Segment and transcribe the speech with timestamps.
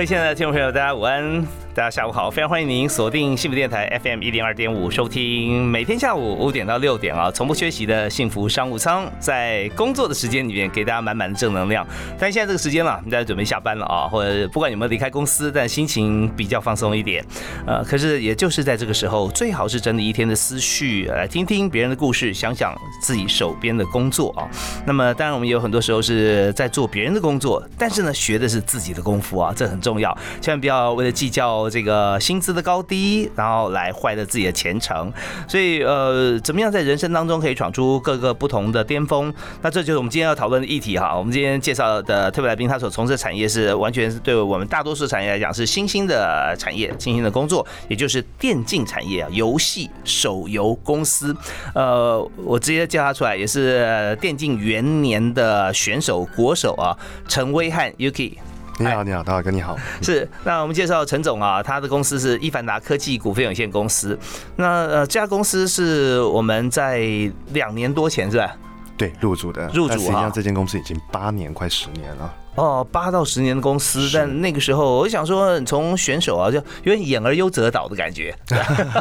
[0.00, 1.59] 各位亲爱的听众朋友，大家午安。
[1.80, 11.86] 大家下午好，非常欢迎您锁定幸福电台 FM 一零二点五，收听每天下午五点到六点啊，从不缺席的幸福商务舱，在工作的时间里面给大家满满的正能量。
[12.18, 17.24] 但现在这个时间了，大家准备下班了啊，或者不管有没有离开公司，但心情比较放松一点。
[17.66, 24.44] 呃，可是也就是在这个时候，最好是整理一天的思绪，来听听别人的故事，想想自己手边的工作啊。
[24.86, 31.69] 那么当然，我们有很多时候是在做别人的工作，但是呢，学的是自己的功夫啊，这很重要，千万不要为了计较。
[31.70, 35.12] 这个薪资的高低，然后来坏了自己的前程，
[35.48, 39.32] 所以呃，怎么样在人生当中可以闯出各个不同的巅峰？
[39.62, 41.16] 那这就是我们今天要讨论的议题哈。
[41.16, 51.34] 我们今天介绍的特别来宾，他所从事的产业是完全对我们大多数产业来讲是新兴的产业，新兴的工作，也就是电竞产业啊，游戏手游公司。
[51.74, 56.96] 呃，我直接叫他出来，也是电竞元年的选手国手啊，
[57.28, 58.34] 陈威汉 Yuki。
[58.80, 59.76] 你好，你好，大哥，你好。
[60.00, 64.18] 是，那我们介绍陈总啊，他的公司是伊凡达科技股份有限公司。
[64.56, 67.06] 那呃，这家公司是我们在
[67.52, 68.56] 两年多前是吧？
[68.96, 69.68] 对，入主的。
[69.68, 69.98] 入主啊。
[69.98, 72.34] 实际上，这间公司已经八年，快十年了。
[72.56, 78.34] 哦，八到十年的公司，但那个时候我想说，从选手啊，就有点演而优则导的感觉。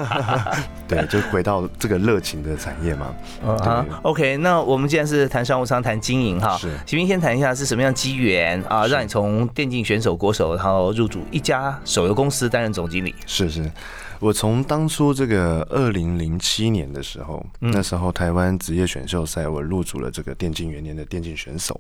[0.88, 3.08] 对，就回到这个热情的产业嘛。
[3.46, 13.14] 啊，OK，那我们既然是谈商务舱，谈经营哈，是，请您先谈一下是什么样机缘啊，让你从电竞选手国手，然后入主一家手游公司担任总经理？
[13.26, 13.70] 是是。
[14.20, 21.80] 我从当初这个二零零七年的时候，那时候台湾职业选秀赛，我入主了这个电竞元年的电竞选手。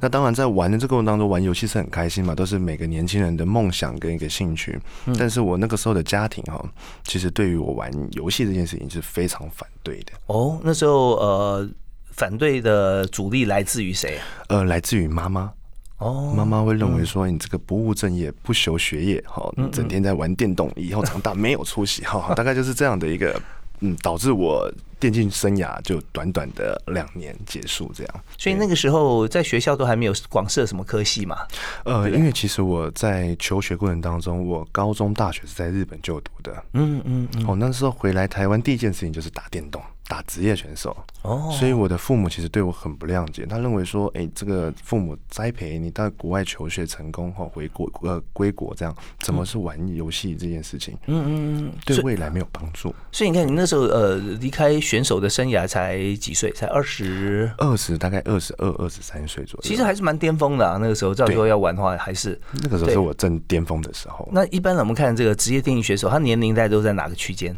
[0.00, 4.80] 那当然在玩的这个过程当中，玩游戏是很开心嘛，都是每个年轻人的梦想跟一个兴趣。
[5.18, 6.64] 但是我那个时候的家庭哈，
[7.04, 10.12] 其实对于我玩游戏这件事情是非常反对的。
[10.26, 11.68] 哦，那时候呃，
[12.12, 14.18] 反对的主力来自于谁？
[14.48, 15.52] 呃，来自于妈妈。
[15.98, 23.40] 哦，妈妈会认为说你这个不务正业、不修学业，哈，整天在玩电动，以后长大没有出息，哈， 大概就是这样的一个，
[23.80, 24.70] 嗯，导致我
[25.00, 28.14] 电竞生涯就短短的两年结束这样。
[28.36, 31.38] 所以那个时候在学校都还没有广设什么科系嘛？
[31.84, 36.52] 呃，因为其实我在求学过程当中，我高中、大学是在日本就读的。
[36.74, 37.46] 嗯嗯嗯。
[37.46, 39.80] 哦，那时候回来台湾第一件事情就是打电动。
[40.08, 43.44] 打职业选手哦，所以我的父母其实对我很不谅解。
[43.44, 50.96] 他认为说，哎，这个父母栽培你到国外求学成功后回国呃归国这样，怎么是玩游戏这件事情？
[51.06, 52.94] 嗯嗯嗯，对未来没有帮助。
[53.10, 56.52] 所以你看，你那时候呃离开选手的生涯才几岁？
[56.52, 59.62] 才二十二十，大概二十二、二十三岁左右。
[59.62, 60.78] 其实还是蛮巅峰的啊。
[60.80, 64.28] 那个时候，照说要玩的话，还是那个时候是我正巅峰的时候。
[64.32, 67.56] 那一般我们看这个职业电竞选手，他年龄大概都在哪个区间？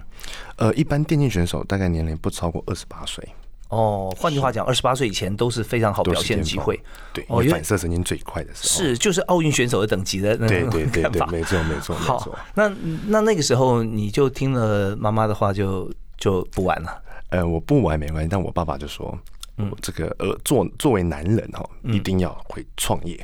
[0.58, 3.26] 呃，一般电竞选手大概年龄不超过二十八岁。
[3.68, 6.80] 哦，换句话讲，二十八岁以前都是非常好表现的机会。
[7.12, 8.86] 对，哦，反射神经最快的时候。
[8.86, 11.26] 是，就是奥运选手的等级的那种 看法。
[11.26, 12.38] 没错，没错，没错。
[12.54, 12.72] 那
[13.06, 17.02] 那那个时候你就听了妈妈的话，就就不玩了。
[17.28, 19.16] 呃，我不玩没关系，但我爸爸就说，
[19.58, 23.14] 嗯，这个呃，作作为男人哈，一定要会创业，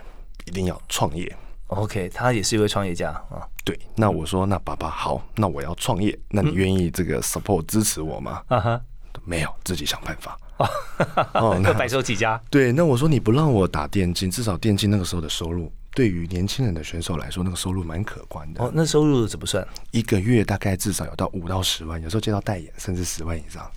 [0.44, 1.34] 一定要创业。
[1.74, 3.46] OK，他也是一位创业家啊。
[3.64, 8.42] 对，那我说，那爸爸好，那我要创业，那你愿意这个 support 支持我吗？
[8.48, 8.80] 啊哈，
[9.24, 10.38] 没有，自己想办法。
[11.34, 12.40] 哦，那白手起家。
[12.50, 18.62] 对，那我说你不让我打电竞，至少电竞那个时候的收入，对于年轻人的选手来说，那个收入蛮可观的。
[18.62, 19.66] 哦，那收入怎么算？
[19.90, 23.68] 一个月大概至少有到五到十万，有时候接到代言，甚至十万以上。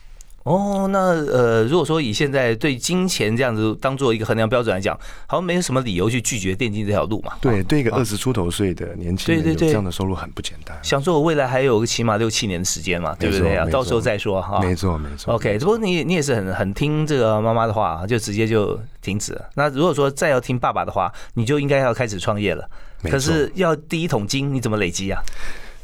[0.48, 4.98] 哦，那呃，如果说以现在对金钱这样子当做一个衡量标准来讲，
[5.28, 7.34] 好像没有什么理由去拒绝电竞这条路嘛？
[7.42, 10.78] 对，对一个二十出头岁的年轻人，对对对，这样的收入很不简单。
[10.82, 13.66] 想说我未来还有个起码六七年的时间嘛，对不对啊？
[13.70, 14.62] 到时候再说哈。
[14.62, 15.34] 没错没错。
[15.34, 19.50] OK，不过你你也是很很听这个妈妈的话，就直接就停止了。
[19.56, 22.66] 那如果说再要听爸爸的话，你就应该要开始创业了。
[23.04, 25.22] 可是要第一桶金，你怎么累积啊？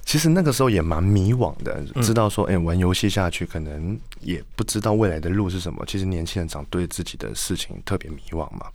[0.05, 5.83] 其实那个时候也蛮迷惘的，知道说，哎，玩游戏下去可能也不知道未来的路是什么。
[5.88, 8.67] 其实年轻人长对自己的事情特别迷惘嘛。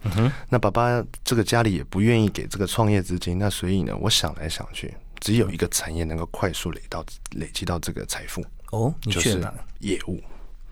[0.48, 9.40] 那爸爸这个家里也不愿意给这个创业资金，那所以呢，我想来想去，只有一个产业能够快速累到累积到这个财富哦，就是
[9.80, 10.20] 业务。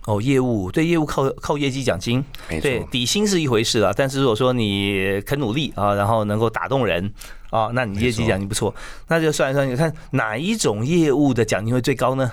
[0.07, 3.93] 哦，业务对业务靠靠业绩奖金，对底薪是一回事啊。
[3.95, 7.13] 但是如果说你肯努力啊，然后能够打动人
[7.51, 8.75] 啊，那你业绩奖金不错，
[9.09, 12.31] 那就算一算，你看哪一种业务的奖金会最高呢？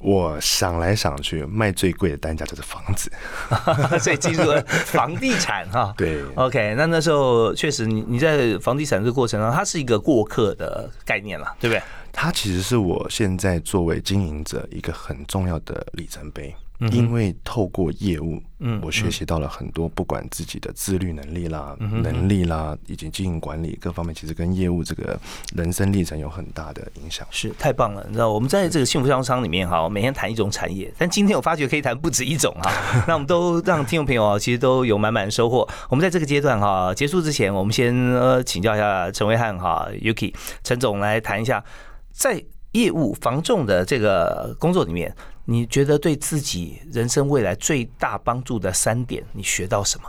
[0.00, 3.12] 我想来想去，卖最贵的单价就是房子，
[4.00, 5.92] 所以进入了 房地产哈。
[5.96, 11.82] 对，OK，那那时候确实，你你在房地产这个过程中，它是一个过客的概念了，对不对？
[12.12, 16.52] 它其实是我现在作为经营者一个很重要的里程碑。
[16.92, 25.18] 因为透过业务，嗯，我学习到了很多，不管自己的自律能力啦、能力啦，以及经营管理各方面，其实跟业务这个
[25.54, 27.26] 人生历程有很大的影响。
[27.30, 32.72] 是太棒了，你知道我们在这个幸福商商里面哈，每天谈一种产业，但今天我发觉可以谈不止一种哈。
[33.06, 35.68] 那我们都让听众朋友啊其实都有满满的收获。
[35.90, 40.34] 我们在这个阶段哈结束之前，我们先呃请教一下陈维汉哈，Yuki
[40.64, 41.62] 陈总来谈一下，
[42.10, 42.42] 在
[42.72, 45.14] 业务防重的这个工作里面。
[45.50, 50.08] 你觉得对自己人生未来最大帮助的三点，你学到什么？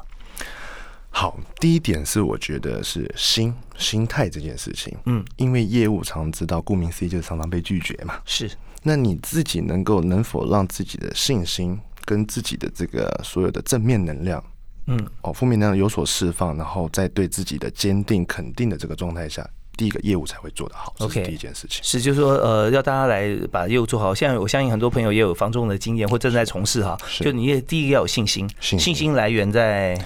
[1.09, 4.95] 好，第一点是我觉得是心心态这件事情。
[5.07, 8.19] 嗯，因为业务常知道，顾名思义就是常常被拒绝嘛。
[8.23, 8.51] 是，
[8.83, 14.43] 那你自己能够能否让自己的信心跟自己的这个所有的正面能量，
[14.85, 19.43] 嗯，哦，负面能量有所释放，然后在对自己的坚定肯定的这个状态下。
[19.81, 24.13] 第一个业务才会做得好，OK，第一件事情是，就是说，呃，要大家来把业务做好。
[24.13, 26.95] 现在我相信很多朋友也有房仲的经验，或正在从事哈。
[27.19, 29.97] 就你也第一个要有信心，信心来源在，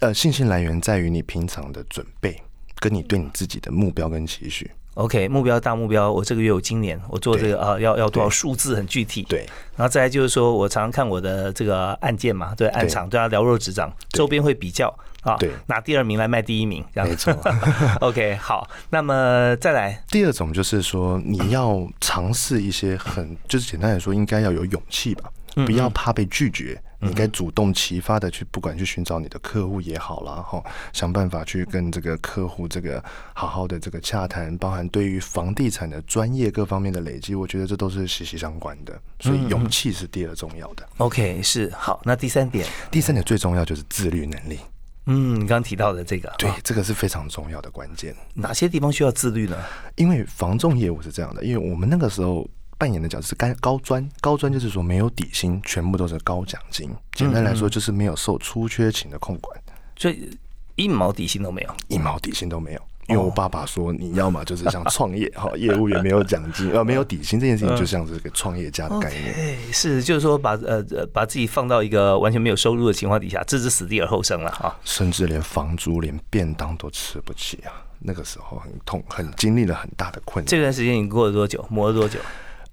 [0.00, 2.38] 呃，信心来源在于你平常的准备，
[2.80, 4.70] 跟你对你自己的目标跟期许。
[4.94, 9.22] OK，目标大目标，我这个月有今年我做这个啊，要要多少数字很具体。
[9.28, 9.46] 对，
[9.76, 14.94] 然后再来就是说我常常看我的这个案件嘛，对案场对他了若指掌，周边会比较。
[15.24, 17.34] 啊，对，拿第二名来卖第一名，没错。
[18.02, 25.30] OK，好，那么再来第二种就是说，你要尝试一些很，就是简单来说，应该要有勇气吧，
[25.64, 30.62] 不要怕被拒绝，你应该主动启发的去，不管去寻找你的客户也好啦，哈，
[30.92, 33.02] 想办法去跟这个客户这个
[33.34, 40.88] 好好的这个洽谈，包含对于房地产的专业各方面的累积，我觉得这都是息息相关的，所以勇气是第二重要的。
[40.98, 44.58] OK，是好，那第三点，第三点最重要就是自律能力。
[45.06, 48.16] 嗯，你刚刚提到的这个，对，这个是非常重要的关键。
[48.32, 49.56] 哪些地方需要自律呢？
[49.96, 52.48] 因为防重业务是这样的，因为我们那个时候
[52.78, 56.90] 扮演的角色是高高专，高专就是说没有底薪，全部都是高奖金。
[57.12, 59.58] 简单来说，就是没有受出缺勤的控管，
[59.96, 60.30] 所以
[60.76, 62.80] 一毛底薪都没有，一毛底薪都没有。
[63.06, 69.58] 因为我爸爸说，你要么就是像创业哈，业务员没有奖金，呃， 没有底薪这件事情，就像是个创业家的概念。
[69.70, 70.82] 是，就是说把呃
[71.12, 74.74] 把自己放到一个完全没有收入的情况底下，置之死地而后生了哈。
[74.84, 77.84] 甚至连房租、连便当都吃不起啊！
[77.98, 80.48] 那个时候很痛，很经历了很大的困难。
[80.48, 81.62] 这段时间你过了多久？
[81.68, 82.18] 磨了多久？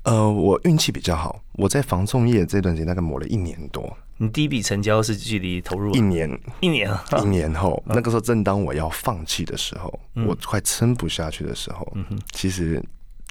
[0.03, 3.95] 呃，我运气比较好，我在防重业这段时间大概磨了一年多。
[4.18, 6.89] 你第一笔成交是距离投入一年，一年，
[7.24, 11.92] 一年后，那个时候正当我要放弃的时候，我快撑不下去的时候，
[12.31, 12.83] 其实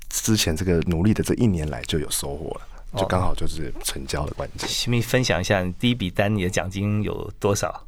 [0.09, 4.69] 之前这个努力的这一年来就有收获了，就刚好就是成交的关键。
[4.69, 7.87] 请你分享一下你第一笔单你的奖金有多少？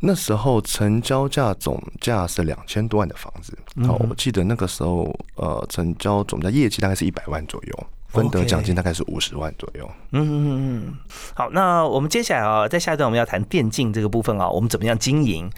[0.00, 3.56] 那时候成交价总价是两千多万的房子，
[3.86, 7.86] 好，我记得那个时候呃，成交总价业绩大概是一百万左右。
[8.12, 9.90] 分得奖金大概是五十万左右。
[10.12, 10.94] 嗯嗯嗯，
[11.34, 15.50] 好，那我们接下来啊，在下一段我们要谈电竞这个部分啊，我们怎么样经营？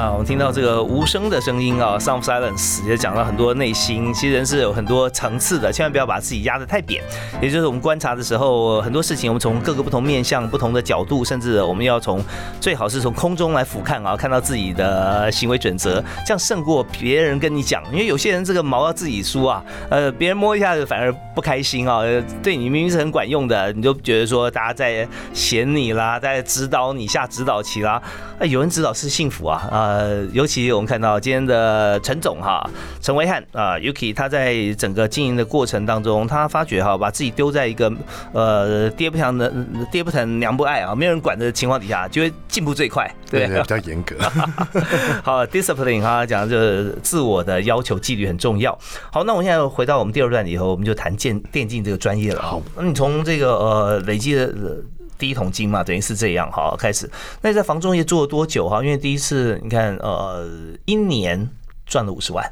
[0.00, 4.10] 啊我们听到这个无声的声音啊，sound silence，也讲了很多内心。
[4.14, 7.04] 其实人是有很多层次的，千万不要把自己压得太扁。
[7.42, 12.24] 也就是我们观察的时候，很多事情我们从各个不同面向、不同的角度，甚至我们要从
[12.62, 17.82] 最好是从空中来俯瞰啊，看到自己的行为准则，这样胜过别人跟你讲。
[17.92, 22.00] 因为有些人这个毛要自己梳啊，呃，别人摸一下子反而不开心啊。
[22.42, 28.00] 对你明明是很管用的，你就觉得说大家在嫌你啦，在指导你下指导棋啦。
[28.38, 29.89] 啊，有人指导是幸福啊，呃。
[29.90, 32.68] 呃，尤其我们看到今天的陈总哈，
[33.00, 37.92] 陈维汉啊，Yuki，他在整个经营的过程当中，他发觉哈，把自己丢在一个
[38.32, 39.52] 呃爹不疼的
[39.90, 44.14] 爹不疼娘不爱啊，没有人管的情况底下，就会进步最快，对，比较严格。
[45.24, 48.78] 好，discipline 哈，讲的就是自我的要求纪律很重要。
[49.12, 52.40] 好，那我现在回到我们第二段以后，我们就谈电电竞这个专业了。
[52.40, 54.54] 好，那你从这个呃累积的。
[55.20, 57.08] 第一桶金嘛，等于是这样哈，开始。
[57.42, 58.82] 那你在房中介做了多久哈？
[58.82, 60.48] 因为第一次你看，呃，
[60.86, 61.46] 一年
[61.84, 62.50] 赚了五十万，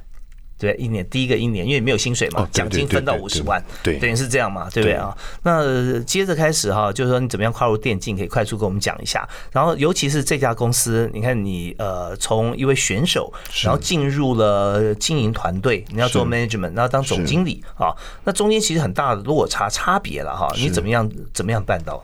[0.59, 5.17] 对，一年第一个一年，因为没有薪水嘛，奖金分到五十万，对，等于是这样嘛，对不对啊？
[5.45, 9.27] 那接着开始哈，就是说你怎么样跨入电竞，可以快速跟我们讲一下。
[9.53, 20.53] 然后尤其是这家公司，你看你呃，从一位选手，然后进入了经营团队，你要做 management，然后当总经理啊，那中间其实很大的落差差别了哈。
[20.57, 22.03] 你怎么样怎么样办到？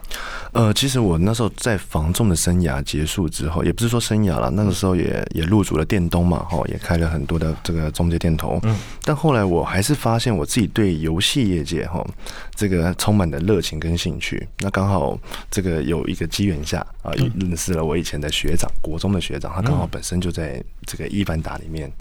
[0.53, 12.05] 呃，其实我那时候在防重的生涯结束之后，也不是说生涯了，那个时候也也入主了电东嘛，哈，也开了很多的这个中介电头，嗯，但后来我还是发现我自己对游戏业界哈
[12.53, 14.47] 这个充满的热情跟兴趣。
[14.59, 15.17] 那刚好
[15.49, 21.91] 这个有一个机缘下啊，认识了我以前的学长，国中的学长，他刚好本身就在这个一凡达里面。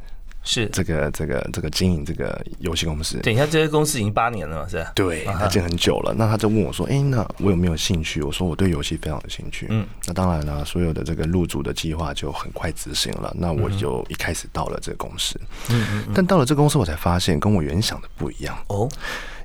[0.45, 4.69] 是这个这个这个经营这个游戏公司，等一下，这些公司已经八年了嘛？
[4.69, 6.15] 是对，他经很久了。
[6.17, 13.35] 那他就问我说：“哎，那我有没有兴趣？”我说：“我对游戏非常有兴趣。”嗯，那当然了，所有的这个入主的计划就很快执行了。
[13.39, 15.41] 那我就一开始到了这个公司。
[15.71, 16.13] 嗯嗯。
[16.15, 18.89] 但到了这个公司，我才发现跟我原想的不一样哦。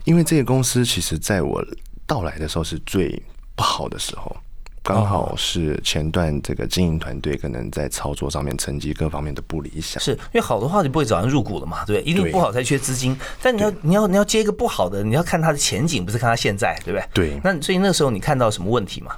[0.04, 1.64] 因为这个公司其实在我
[2.06, 3.22] 到来的时候是最
[3.56, 4.36] 不好的时候。
[4.82, 11.86] 刚好是前段这个经营团队可能在操作上面成绩各方面的不理想，是因为好的话你不会早上入股了嘛？
[11.86, 13.16] 对，一定不好才缺资金。
[13.42, 17.30] 但你要你要你要接一个不好的，你要看它的前景，不是看它现在，对不对？
[17.30, 17.42] 对。
[17.44, 19.16] 那所以那时候你看到什么问题吗？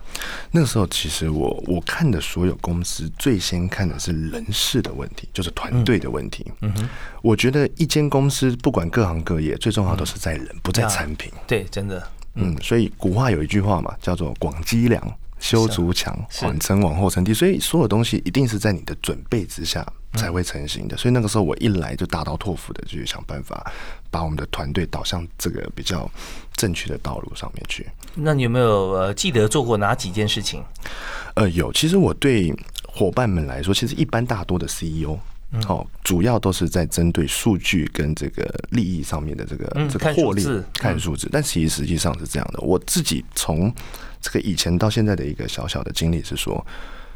[0.52, 6.46] 那个时候其实我我看的所有公司最先看的是人事的问题，就是团队的问题。
[6.62, 6.90] 嗯哼。
[7.22, 11.32] 我觉得一间公司不管各行各业，最重要都是在人，不在产品。
[11.46, 12.04] 对，真的。
[12.34, 15.02] 嗯，所以古话有一句话嘛，叫做广积粮。
[15.42, 20.96] 修足墙，缓称往后成地，所以所有东西一定是在你的准备之下才会成型的。
[20.96, 23.70] 所以那个时候我一来就大刀阔斧的去想办法，
[24.10, 26.10] 把我们的团队导向这个比较
[26.56, 27.86] 正确的道路上面去。
[28.14, 30.64] 那你有没有呃记得做过哪几件事情？
[31.34, 31.74] 呃，有。
[31.74, 32.54] 其实我对
[32.88, 35.18] 伙伴们来说，其实一般大多的 CEO。
[35.68, 40.42] 哦，主要都是在针对数据跟这个利益上面的这个这个获利
[40.76, 42.62] 看数字，但其实实际上是这样的。
[42.62, 43.70] 我自己从
[44.22, 46.66] 这个以前到现在的一个小小的经历是说，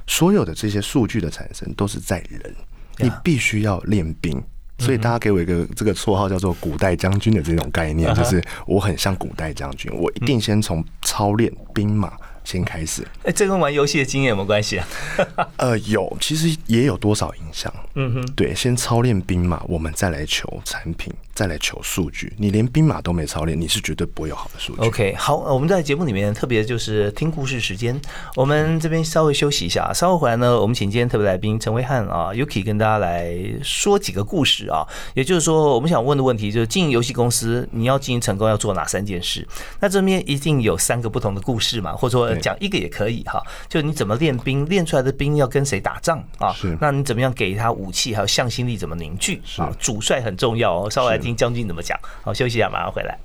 [0.07, 2.55] 所有的这些数据的产生都是在人，
[2.97, 4.41] 你必须要练兵。
[4.77, 12.11] 所以大家给我一个这个绰号叫做“古代将军”的这种概念，就是我很像古代将军，我一定先从操练兵马。
[12.43, 14.87] 先开始，哎，这跟玩游戏的经验有没有关系啊？
[15.57, 17.73] 呃，有，其实也有多少影响。
[17.95, 21.11] 嗯哼，对，先操练兵马，我们再来求产品。
[21.35, 24.81] 再来求数据，你连兵马都没操练，你是绝对不会有好的数据。
[24.81, 27.99] OK，好，我们在节目里面特别就是听故事时间，
[28.35, 34.87] 我们这边稍微休息一下，稍后回来呢，我们请今天特别来宾陈维汉啊，Yuki 跟大家来说几个故事啊。
[35.13, 39.45] 也就是说，我们想问的问题就是，经营游戏公司，你要经营成功要做哪三件事？
[39.81, 43.43] 那这边一定有三个不同的故事嘛，或者说讲一个也可以哈。
[43.67, 46.53] 就你怎么练兵，练出来的兵要跟谁打仗啊？
[46.53, 49.69] 是，那你怎么样给他武器，还有向心力怎么凝聚啊？
[49.77, 51.24] 主帅很重要哦，稍微来。
[51.25, 51.99] 听将军怎么讲？
[52.23, 53.17] 好，休息一下，马上回来。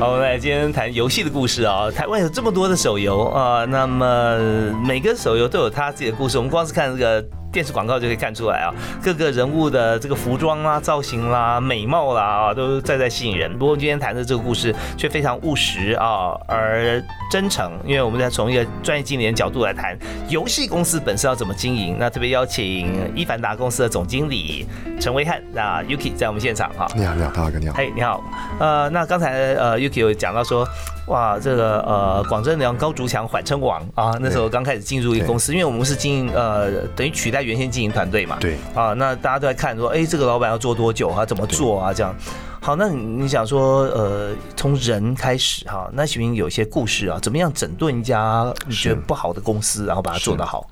[0.00, 1.88] 好，我们来今天谈游戏的故事啊。
[1.88, 4.36] 台湾有这么多的手游啊，那么
[4.84, 6.36] 每个手游都有它自己的故事。
[6.36, 7.24] 我们光是看这个。
[7.56, 8.68] 电视广告就可以看出来啊，
[9.02, 13.50] 各个人物的这个服装啦、造型啦、美貌啦啊，都在在吸引人。
[13.58, 19.96] 不过今天谈的这个故事却非常务实啊，而真诚，因为我们在从一个专业经理人角度来谈
[20.28, 21.96] 游戏公司本身要怎么经营。
[21.98, 24.66] 那特别邀请伊凡达公司的总经理
[25.00, 26.86] 陈威汉，那 Yuki 在我们现场哈。
[26.94, 27.74] 你好，你好，大哥你好。
[27.74, 28.22] 嘿，你好。
[28.60, 30.68] 呃，那刚才呃 Yuki 有讲到说。
[31.06, 38.36] 哇，这个呃，广州良高竹强缓称王啊，那时候刚开始进入一个公司，因为我们是经营呃，等于取代原先经营团队嘛。
[38.40, 38.56] 对。
[38.74, 41.24] 啊，那大家都在看说，哎，这个老板要做多久啊？
[41.24, 41.92] 怎么做啊？
[41.94, 42.14] 这样。
[42.60, 50.68] 好，那你想说，呃，从人开始哈，那是不是有一些故事啊，怎么样整顿一家你觉得不好的公司，然后把它做得好？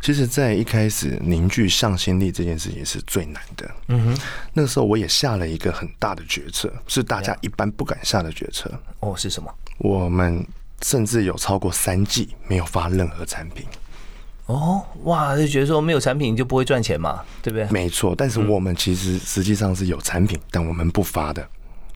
[0.00, 3.70] 其实，在一开始凝聚向心力这件事情是最难的。
[3.88, 4.20] 嗯哼，
[4.52, 8.70] 那个时候我也下了一个很大的决策，是大家一般不敢下的决策。
[9.00, 9.52] 哦，是什么？
[9.78, 10.46] 我们
[10.82, 13.66] 甚至有超过三季没有发任何产品。
[14.46, 17.66] 哦，哇，就觉得说没有产品就不会赚钱嘛，对不对？
[17.70, 21.48] 没错，但是我们其实实际上是有产品，但我们不发的，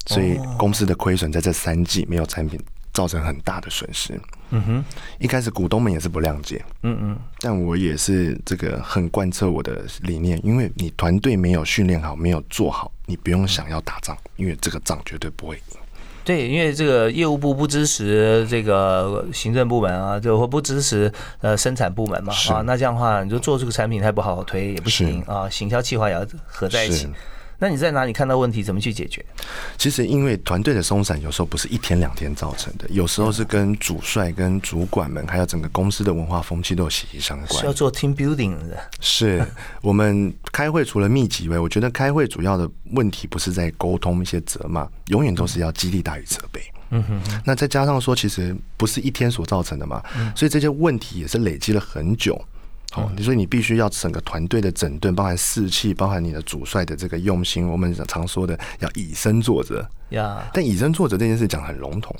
[0.06, 2.58] 所以公司的亏损在这三季没有产品。
[2.90, 4.20] 造成很大的损失。
[4.50, 4.84] 嗯哼，
[5.18, 6.64] 一开始股东们也是不谅解。
[6.82, 15.62] 嗯嗯，但我也是这个很贯彻我的理念，因为你团队没有训练好，没有做好，你不用想要打仗，因为这个仗绝对不会赢。
[16.24, 27.08] 对，因为这个业务部不支持这个行政部门啊，就或不支持呃生产部门嘛啊，那这样的话，你就做这个产品，它不好好推也不行啊，行销计划也要合在一起。
[27.58, 28.62] 那你在哪里看到问题？
[28.62, 29.24] 怎么去解决？
[29.76, 37.60] 其实因为团队的松散，有时候不是一天两天造成的，有时候是跟主帅、跟主管们，还有整个公司的文化风气都有息息相关。
[37.60, 38.78] 是要做 team building 的。
[39.00, 39.44] 是
[39.82, 46.62] 我们开会除了密集以外，我觉得开会主要的问题不是在沟通一些责骂，永远都是要激励大于责备。
[46.90, 50.02] 嗯哼，那再加上说，其实不是一天所造成的嘛，
[50.34, 52.40] 所以这些问题也是累积了很久。
[52.90, 57.68] 好，所以你必须要整个团队的整顿，包含士气，包含你的主帅的这个用心。
[57.68, 62.16] 我们常说的要以身作则呀，但以身作则这件事讲很笼统，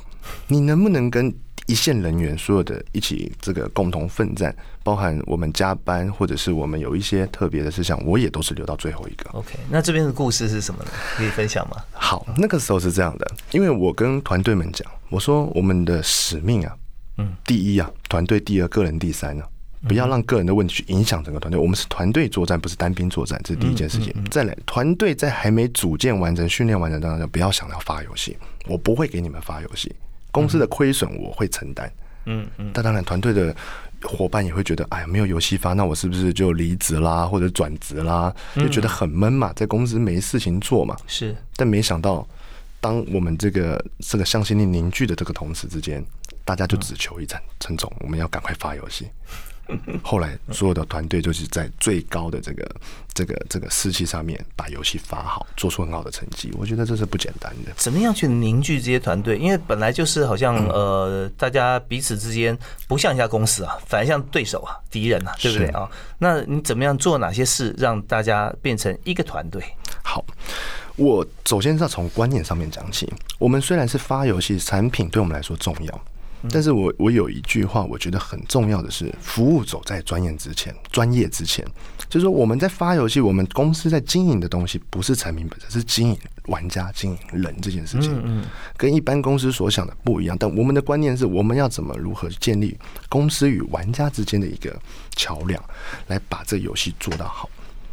[0.47, 1.35] 你能不能跟
[1.67, 9.31] 一线人员所有的一起这个共同奋战，包含我们加班，或者是我们有一些特别的事项，我也都是留到最后一个。
[9.31, 10.91] OK，那这边的故事是什么呢？
[11.17, 11.77] 可以分享吗？
[11.93, 16.77] 好，那个时候是这样的，因为我跟团队们讲，我说我们的使命啊，
[17.17, 19.43] 嗯，第一啊，团队第二，个人第三呢。
[19.87, 21.61] 不要让个人的问题去影响整个团队。
[21.61, 24.13] 我们是团队作战，不是单兵作战，这是第一件事情。
[24.31, 28.37] 再来，团队在还没组建完成、训练完成当中，不要想要发游戏。
[28.67, 29.95] 我不会给你们发游戏，
[30.33, 31.91] 公司的亏损我会承担。
[32.27, 32.71] 嗯嗯。
[32.75, 33.55] 但当然，团队的
[34.03, 38.35] 伙伴也会觉得，哎呀，没有游戏发，那我是不是就离职啦，或者转职啦？
[38.57, 40.97] 就觉得很闷嘛，在公司没事情做嘛。
[41.07, 41.35] 是。
[41.57, 42.27] 但没想到，
[42.81, 46.05] 当我们这个这个向心力凝聚的这个同时之间，
[46.45, 49.07] 大家就只求一战，陈总，我们要赶快发游戏。
[50.03, 52.77] 后来，所有的团队就是在最高的这个、
[53.13, 56.51] 这个、这个士气上面，把游戏发好，做出很好的成绩。
[56.59, 57.73] 我觉得这是不简单的。
[57.77, 59.37] 怎么样去凝聚这些团队？
[59.39, 62.57] 因为本来就是好像呃，大家彼此之间
[62.87, 65.89] 不像一家公司啊，反而像对手啊、敌人啊，对不对啊？
[66.19, 69.63] 那你怎么样做哪些事，让大家变成一个团队？
[70.03, 70.25] 好，
[70.97, 73.13] 我首先是要从观念上面讲起。
[73.39, 76.01] 我们虽然是发游戏产品，对我们来说重要。
[76.50, 81.64] 但是我我有一句话，我觉得很重要的是，服务走在专业之前，专业之前，
[82.09, 88.45] 就是说我们在发游戏，我们公司在经营的东西不是产品本身，是经营玩家、经营人这件事情，嗯嗯，
[88.76, 90.37] 跟一般公司所想的不一样。
[90.38, 92.78] 但我们的观念是，我们要怎么如何建立
[93.09, 94.75] 公司与玩家之间的一个
[95.16, 95.62] 桥梁，
[96.07, 97.50] 来把这游戏做到好。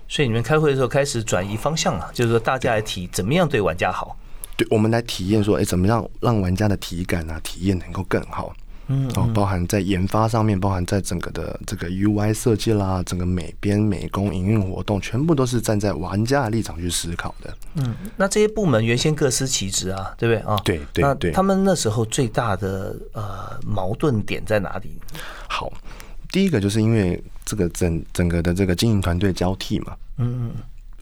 [0.07, 4.15] 所以你们开会的时候开始转移方向了，就是说大家来提怎么样对玩家好。
[4.57, 8.53] 对，我们来体验说，哎，怎么样让玩家的体感啊、体验能够更好？
[8.87, 17.57] 嗯，哦，包含在研发上面，包含在整个的这个 UI 设计啦，整个美编、美工、营运活动，全部都是站在玩家的立场去思考的。
[17.73, 20.55] 嗯，那这些部门原先各司其职啊，对不对啊？
[20.63, 21.31] 对对对。
[21.31, 24.91] 他们那时候最大的呃矛盾点在哪里？
[25.49, 25.73] 好，
[26.29, 29.97] 第一个就是因为这个整整个的这个经营团队交替嘛。
[30.17, 30.51] 嗯。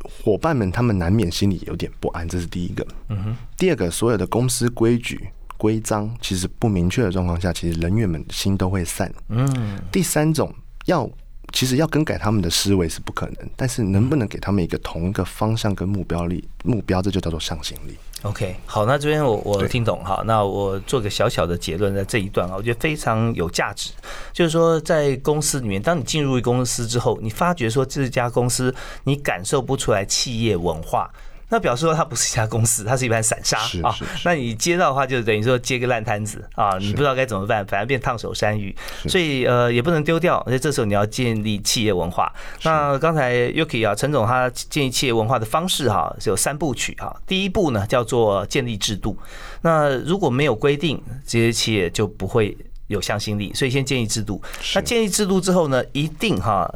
[0.04, 2.86] 伙伴们，他们难免心里有点不安，这是第一个。
[3.10, 3.36] 嗯哼。
[3.58, 9.12] 第二个，所有的公司规矩规章其实不明确的状况下，其实人员们心都会散。
[9.30, 9.80] 嗯。
[9.92, 10.54] 第三种，
[10.86, 11.10] 要
[11.52, 17.98] 其实要更改他们的思维是不可能，但是能不能给他们一个同一个方向跟目标力目标，这就叫做向心力。
[18.24, 23.92] OK，好，那这边我我听懂哈，那我做个小小的结论，在这一段啊，我觉得非常有价值。
[24.32, 31.12] 就是说，在公司里面，当你进入公司之后，你发觉说这家公司你感受不出来企业文化。
[31.54, 33.96] 那表示说它不是一家公司，它是一盘散沙啊。
[34.26, 38.76] 那你接到的话，就等于说接个烂摊子啊，你不知道该怎么办，反而变烫手山芋。
[39.08, 42.34] 所以呃，也不能丢掉，而且这时候你要建立企业文化。
[42.64, 47.16] 那刚才 Yuki 啊，陈总他建立企业文化的方式哈，是有三部曲哈。
[47.28, 49.16] 第一步呢叫做建立制度。
[49.62, 53.54] 那如果没有规定，这些企业就不会有向心力。
[53.54, 54.42] 所以先建立制度。
[54.74, 56.68] 那建立制度之后呢，一定哈。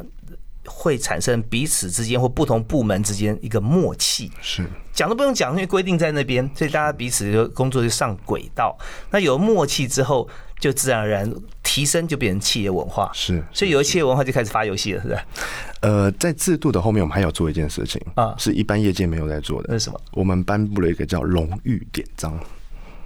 [0.68, 8.76] 会产生彼此之间或不同部门之间一个默契，是讲都不用讲，因为规定在那边，所以大家彼此就工作就上轨道。
[9.10, 10.28] 那有默契之后，
[10.58, 13.10] 就自然而然提升，就变成企业文化。
[13.14, 15.24] 是，所以有了企业文化，就开始发游戏了，是吧？
[15.80, 19.68] 呃，在制度的后面，我们还要做一件事情啊，是一般业界没有在做的。
[19.70, 20.00] 那是什么？
[20.12, 22.38] 我们颁布了一个叫荣誉典章。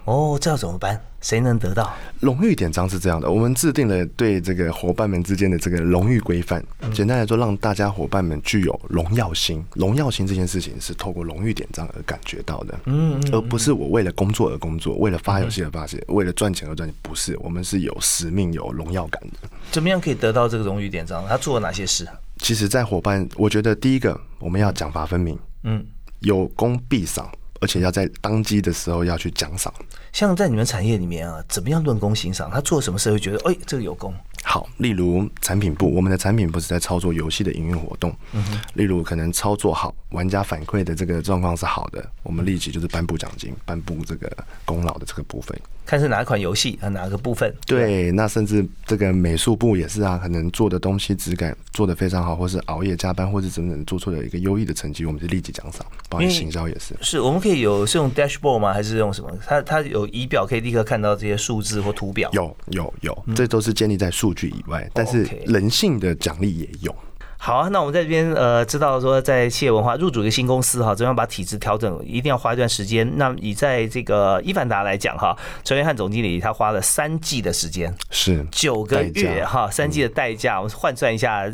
[0.05, 1.01] 哦，这要怎么办？
[1.21, 2.91] 谁能得到荣誉典章？
[2.91, 6.61] 是这样的，我们制定了对这个伙伴们之间的这个荣誉规范。
[6.93, 9.65] 简单来说，让大家伙伴们具有荣耀心。
[9.75, 16.95] 荣耀心这件事情是透过荣誉典章而感觉到的，嗯，而不是我为了工作而工作，为了发游戏而发泄，为了赚钱而赚钱。
[17.01, 19.49] 不是，我们是有使命、有荣耀感的。
[19.71, 21.25] 怎么样可以得到这个荣誉典章？
[21.29, 22.05] 他做了哪些事？
[22.38, 25.87] 其实，在伙伴，我觉得第一个，我们要奖罚分明，嗯，
[26.19, 27.31] 有功必赏。
[27.62, 29.72] 而且要在当机的时候要去奖赏。
[30.12, 32.51] 像在你们产业里面啊，怎么样论功行赏？
[32.51, 34.12] 他做什么事会觉得，哎，这个有功？
[34.44, 38.14] 好，例如产品部，我们的产品部是在操作游戏的营运活动。
[38.33, 38.42] 嗯
[38.74, 44.31] 例如可能操作好，玩家反馈的这个状况是好的，我们立即就是颁布奖金，颁布这个
[44.64, 45.59] 功劳的这个部分。
[45.85, 47.52] 看是哪一款游戏啊，哪个部分？
[47.66, 55.85] 对，那甚至这个美术部也是啊，可能做的东西质感做的非常好，或是熬夜加班，或是怎么做出了一个优异的成绩，我们就立即奖赏。
[56.09, 56.96] 包括行销也是。
[57.00, 58.72] 是我们可以有是用 dashboard 吗？
[58.72, 59.31] 还是用什么？
[59.44, 62.31] 它它有仪表可以立刻看到这些数字或图表？
[62.33, 66.95] 有有有，这都是建立在数据以外，但是人性的奖励也有。
[67.37, 73.11] 好啊，那我们在这边呃，知道说在企业文化入主一个新公司哈，怎样把体制调整，一定要花一段时间。
[73.16, 81.45] 那以在这个伊凡达来讲哈，陈约翰总经理他花了三季的时间，是九个月哈，三季的代价，我们换算一下，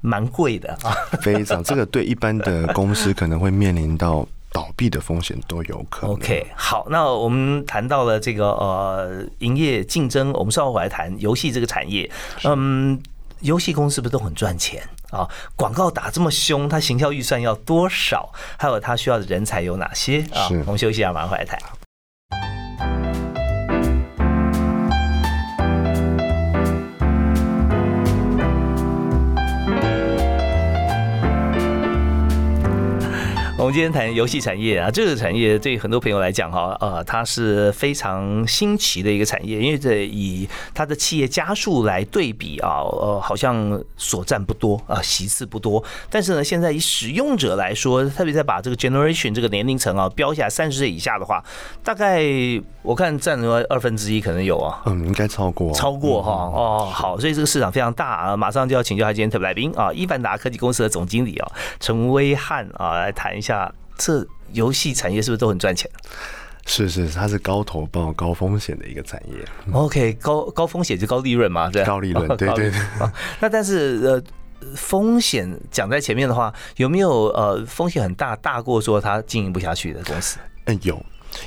[0.00, 0.96] 蛮贵的啊。
[1.20, 6.16] 非常，这个对一般的公司可能会面临到倒闭的风险都有可能。
[6.16, 12.10] OK，好，那我们谈到了这个呃营业竞争，我们稍后回来谈游戏这个产业。
[12.44, 12.98] 嗯，
[13.40, 14.82] 游戏公司不是都很赚钱？
[15.10, 18.32] 啊，广告打这么凶，他行销预算要多少？
[18.56, 20.22] 还有他需要的人才有哪些？
[20.32, 21.60] 啊，我们休息一下，马上回来谈。
[33.66, 45.82] 我们今天谈游戏产业啊，这个产业对很多朋友来讲哈，呃，它是非常新奇的一个产业，因为这以它的企业家数来对比啊，呃，好像所占不多啊，席次不多。
[46.08, 51.42] 但是呢，现在以使用者来说，特别在把这个 generation 这个年龄层啊标下三十岁以下的话，
[51.82, 52.22] 大概
[52.82, 61.50] 我看占了二分之一，可能有啊，嗯，应该超过，超过哈，哦，好，所以这个市场非常大啊，马上就要请教他今天特别来宾啊，伊凡达科技公司的总经理啊，
[61.80, 63.55] 陈威汉啊，来谈一下。
[63.56, 65.90] 下这游戏产业是不是都很赚钱？
[66.68, 69.44] 是是，它是高投报、高风险的一个产业。
[69.72, 72.80] OK，高高风险就高利润嘛，对 高利润，对对对。
[73.40, 80.38] 那但是呃，风险讲在前面的话，有没有呃风险很大，大过说它经营不下去的公司？
[80.64, 81.00] 嗯，有。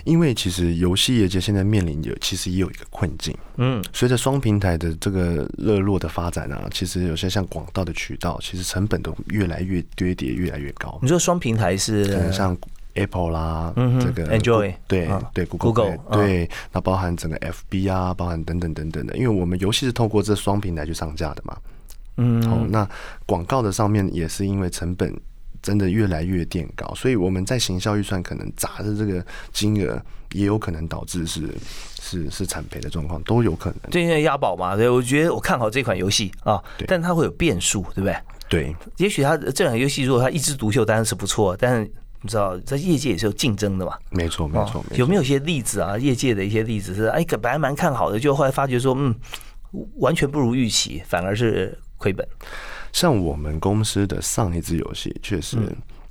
[0.04, 3.36] 因为其实游戏业界现在面临有，其实也有一个困境。
[3.58, 10.98] 嗯，随着双平台的这个热络的发展啊，其实有些像广告的渠道，其实成本都越来越堆叠，越来越高。
[11.02, 12.58] 你说双平台是可能像
[12.94, 21.58] Apple 啦，这个 Enjoy，对对，Google，对，那包含整个 FB 啊，包含等等等等的，因为我们游戏是透过这双平台去上架的嘛。
[22.18, 22.88] 嗯，好，那
[23.26, 25.14] 广告的上面也是因为成本。
[25.62, 30.02] 真的越来越垫高，所以我们在行销预算可能砸的这个金额，
[30.34, 31.50] 也有可能导致是
[32.02, 33.80] 是是产赔的状况，都有可能。
[33.92, 38.16] 对，因为押宝嘛，对，我觉得我看好这款游戏啊，但它会有变数，对不对？
[38.50, 41.92] 对，也许它这款游戏如果它一枝独秀，当然是不错，但是
[42.22, 43.98] 你知道，在业界也是有竞争的嘛。
[44.10, 44.84] 没错，没错。
[44.96, 45.98] 有没有一些例子啊？
[45.98, 49.14] 业界的一些例子是，哎，本来蛮看好的，就后来发觉说，嗯，
[49.98, 52.28] 完全不如预期，反而是亏本。
[52.94, 55.58] 像我们公司的上一支游戏，确实，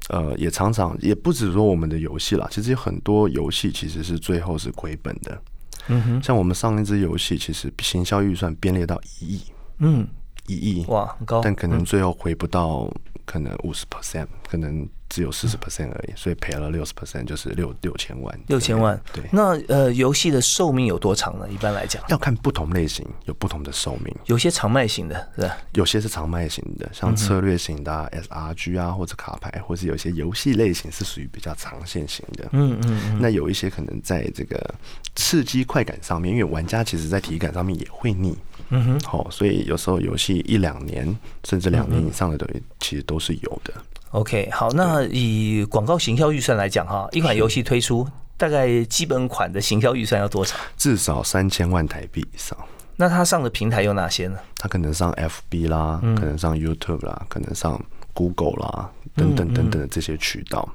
[0.08, 5.40] 呃，也常常也不止说我们的游戏啦，其实有很多游戏其实是最后是亏本的。
[5.88, 9.42] 嗯哼，像我们上一支游戏，其实行销预算编列到一亿，
[9.78, 10.06] 嗯，
[10.46, 10.84] 一亿。
[10.86, 12.90] 哇，很高，但可能最后回不到，
[13.28, 14.88] 可能五十 percent，可能。
[15.10, 18.40] 只有四十 percent 而已，所以赔了六十 percent，就是六六千万。
[18.46, 19.24] 六千万，对。
[19.32, 21.48] 那呃，游戏的寿命有多长呢？
[21.50, 24.14] 一般来讲，要看不同类型，有不同的寿命。
[24.26, 25.56] 有些长卖型的，是吧？
[25.72, 32.46] 有些是长卖型的，像策略型的 SRG 啊，或者卡牌，或者有些游戏类型是属于比较长线型的。
[32.52, 33.18] 嗯嗯。
[33.18, 34.74] 那有一些可能在这个
[35.16, 38.36] 刺激快感上面，因为玩家其实在体感上面也会腻。
[38.70, 39.00] 嗯哼。
[39.00, 43.72] 好，所以有时候游戏一两年甚至两年以上的，等于其实都是有的。
[44.12, 50.56] OK，好，那以广告行销预算来讲哈，一款游戏推出大概基本款的行销预算要多少？
[50.76, 52.56] 至少三千万台币以上。
[52.96, 54.38] 那它上的平台有哪些呢？
[54.56, 57.80] 它可能上 FB 啦，可能上 YouTube 啦，可能上
[58.12, 60.68] Google 啦，等等等等的这些渠道。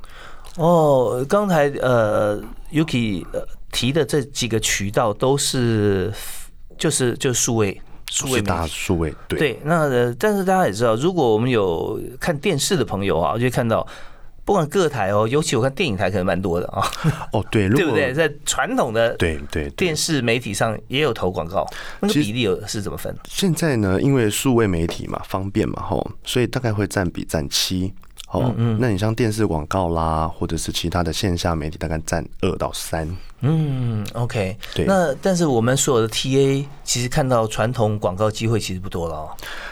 [0.56, 2.40] 哦，刚才呃
[2.72, 3.26] Yuki
[3.72, 6.14] 提的这几个渠道都是
[6.78, 7.80] 就是就数位。
[8.12, 13.88] 数位大数位对对，那但是大家也知道，如果我们有看电视的朋友啊，我就会看到，
[14.46, 16.86] 不管各台哦，尤其我看电影台可能蛮多的啊。
[17.34, 18.14] 哦，对，对不对？
[18.14, 21.66] 在传统的对对电视媒体上也有投广告，
[22.02, 23.16] 那个比例有是怎么分？
[23.28, 27.92] 现在呢，因为数位媒体嘛，方便嘛，吼，所以大概会占比占七。
[28.30, 33.08] 哦，嗯，那你像电视广告啦，或者是其他的线下媒体，大概占二到三。
[33.46, 34.86] 嗯，OK，对。
[34.86, 39.30] 那但是我们所有的 TA 其实看到传统广告机会其实不多了哦。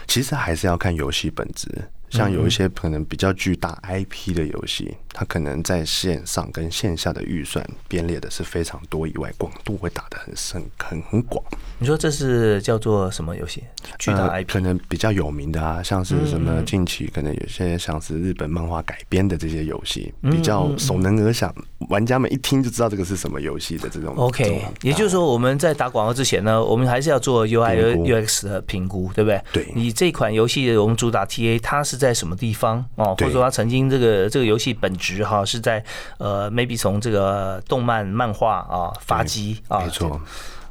[0.07, 1.69] 其实还是要看游戏本质，
[2.10, 11.43] 像有一些可能比较巨大 IP 的游戏，它可能在线上跟线下的预算编列的是非常多以外，广度会打得很深、很很广。
[11.80, 13.63] 你说这是叫做什么游戏？
[13.97, 21.54] 巨大 IP 可能比较有名的啊，像是什么近期可能有些像是日本漫画改编的这些游戏，比较熟能而响，
[21.89, 24.15] 玩家们一听就知道这个是什么游戏的这种。
[24.15, 29.41] OK，也就是说我们在打广告之前呢，我们还是要做 UI UX 的评估，对不对？
[29.52, 29.67] 对。
[29.76, 33.15] 你这款游戏我们主打 TA，它是在什么地方哦？
[33.19, 35.83] 或者说它曾经这个这个游戏本质哈是在
[36.19, 39.79] 呃 maybe 从这个动漫漫画啊发迹啊？
[39.79, 40.21] 没错。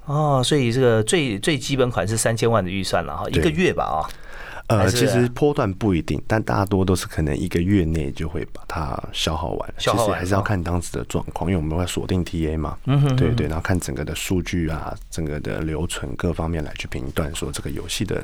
[0.06, 3.98] 哦，所以这个最最基本款是三千万的预算了哈，一个月吧啊。
[4.66, 9.74] 呃，其实波段不一定，但大多都是可能一个月内就会把它消耗完。
[9.78, 12.76] 消耗完还是要看当时的状况，因为我们会锁定 TA 嘛。
[12.86, 13.16] 嗯哼。
[13.16, 18.22] 对对，然后看整个的数据啊，整个的留存各方面来去评断，说这个游戏的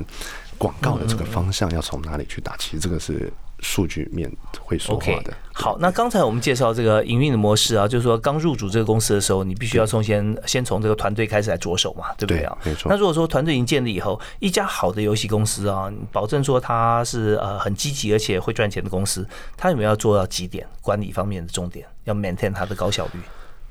[0.57, 2.55] 广告的这个方向要从哪里去打。
[2.57, 3.31] 其实这个是。
[3.59, 5.33] 数据面会说话的。
[5.51, 12.57] 好，那刚才我们介绍这个营运的模式啊，就是说刚入主这个公司的时候，你必须要从先先从这个团队开始来着手嘛，对不对啊？
[12.63, 12.91] 没错。
[12.91, 23.19] 那如果说团队已经建立以后，一家好的游戏公司啊，保证说它是呃很积极而且会赚钱的公司，它有没有要做到几点管理方面的重点，要 maintain 它的高效率？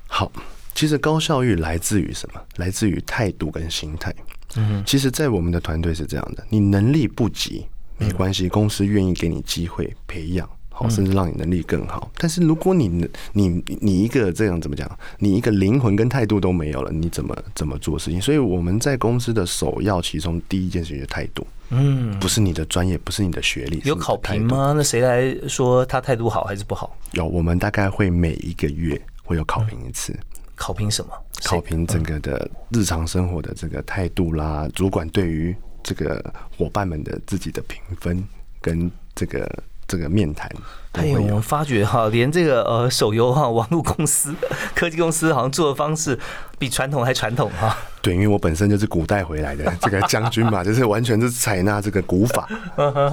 [0.09, 0.31] 好，
[0.75, 2.40] 其实高效率来自于什么？
[2.57, 4.12] 来自于态度跟心态。
[4.57, 7.66] 嗯，其实，在我们的团队是这样的，你能力不及。
[7.99, 12.11] 没关系，公司愿意给你机会培养，好，甚至让你能力更好。
[12.19, 12.89] 但是如果你
[13.33, 14.87] 你你一个这样怎么讲？
[15.19, 18.21] 你一个灵魂跟态度都没有了，你怎么怎么做事情？
[18.21, 24.75] 所以我们在公司的首要其中第一件事情是态度，嗯，不是你的专业，不是你的学历，有考评吗？
[24.77, 26.95] 那谁来说他态度好还是不好？
[27.13, 30.15] 有，我们大概会每一个月会有考评一次。
[30.55, 31.11] 考评什么？
[31.45, 35.55] 考评整个的日常生活的这个态度啦，主管对于。
[35.87, 38.22] 这个伙伴们的自己的评分
[38.61, 39.49] 跟这个
[39.87, 40.51] 这个面谈，
[40.94, 44.35] 哎呦，我们发觉哈，连这个呃手游哈网络公司、
[44.75, 46.18] 科技公司好像做的方式
[46.59, 47.79] 比传统还传统哈。
[48.03, 52.49] 对，因为我本身就是古代回来的 这个将军嘛，就是完全是采纳这个古法。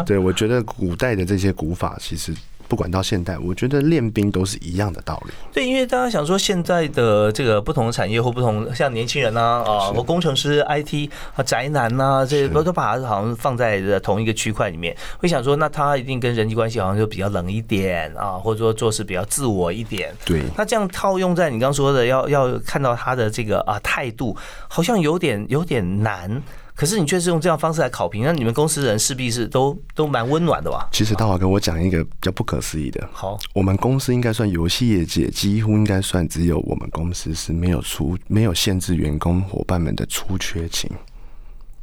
[0.03, 2.33] 对，我觉得古代的这些古法其实。
[2.73, 5.33] 不管到现代，我觉得练兵都是一样的道理。
[5.53, 14.97] 对，因为大家想说，现在的这个不同的产业或不同，像年轻人呐啊，或工程师、IT 啊、宅男呐，这些都都把它好像放在同一个区块里面。
[15.19, 20.11] 会想说，那他一定跟人际关系好像就比较冷一点啊，或者说做事比较自我一点。
[20.25, 24.35] 对，那这样套用在你刚说的，要要看到他的这个啊态度，
[24.67, 26.41] 好像有点有点难。
[26.75, 30.89] 可是你却是用这样方式来考评，那你们公司人势必是都都蛮温暖的吧？
[30.91, 33.07] 其实大华哥，我讲一个比较不可思议的。
[33.13, 40.89] 好，我们公司应该算游戏业界，几乎应该算只有我们公司是没有出没有限制员工伙伴们的出缺勤。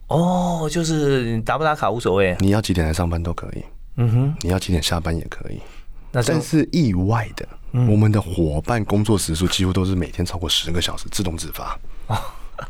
[0.08, 3.64] 哦，就是打不打卡无所谓，你要几点来上班都可以。
[3.96, 5.60] 嗯哼，你要几点下班也可以。
[6.10, 11.78] 那但是意外的，我们的伙伴工作时数几乎都是每天超过十个小时，自动自发。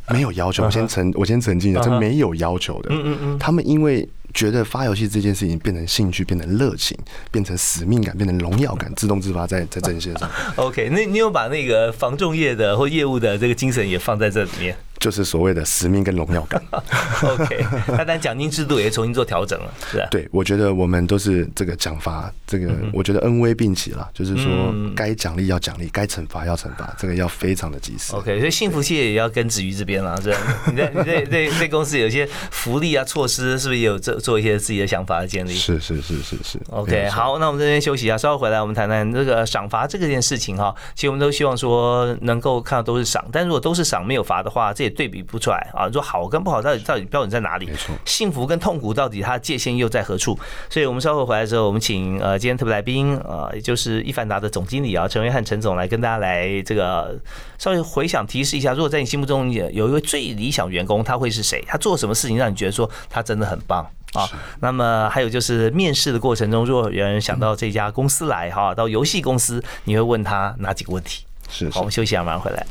[0.08, 2.88] 没有要求， 我先澄我先澄清的，这没有要求的。
[2.90, 6.96] 嗯嗯嗯，他们因为觉得发游戏这件事情变成兴趣，变成热情，
[7.30, 10.30] 变成使命感，变成荣耀感，自动自发在在这些上。
[10.56, 14.76] OK，那你有把那个防重业的或业务的这个精神也放在这里面？
[15.00, 16.62] 就是所谓的使命跟荣耀感。
[17.24, 20.06] OK，那但奖金制度也重新做调整了，是吧？
[20.12, 28.14] 对，我觉得我们都是这个奖罚，这个我觉得恩威并起了，就是说该奖励要奖励，该惩罚要惩罚，这个要非常的及时。
[28.14, 30.38] OK，所以幸福系也要跟子瑜这边了，是 吧？
[30.66, 35.54] 你在你在在在公司有一些福利啊措施，是不是也有做做一些自己的想法的建立？
[35.54, 36.60] 是是是是是。
[36.68, 40.74] OK，好，那我们这边休息一下，稍后回来我们谈谈这个赏罚这个件事情哈。
[40.94, 45.70] 其实我们都希望说能够看到都是赏，但如果都是赏没有罚的话，这也对比不出来。
[45.72, 47.66] 啊，你说好跟不好到底到底标准在哪里？
[47.66, 50.38] 没错，幸福跟痛苦到底它的界限又在何处？
[50.68, 57.18] 所以我们稍后回来之后，我们请呃今天特别来宾啊，也就是易凡达的总经理啊陈维汉陈总来跟大家来这个
[57.58, 61.64] 稍微回想提示一下，如果在你心目中有一位最理想员工，他会是谁？
[61.66, 64.28] 他做什么事情让你觉得说他真的很棒啊？
[64.60, 71.24] 那么还有就是面试的过程中，如果有人想到这家公司来哈，到游戏公司，你会问他哪几个问题？
[71.48, 72.66] 是，好，我们休息一下，马上回来。